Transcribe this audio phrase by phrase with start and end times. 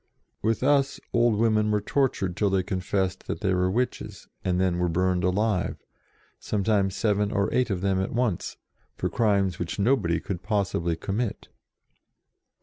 [0.41, 4.79] With us old women were tortured till they confessed that they were witches, and then
[4.79, 5.77] were burned alive,
[6.39, 8.57] sometimes seven or eight of them at once,
[8.95, 11.49] for crimes which nobody could possibly commit.